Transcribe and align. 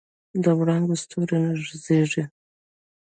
د 0.43 0.45
وړانګو 0.59 0.95
ستوري 1.03 1.41
زیږي 1.83 2.23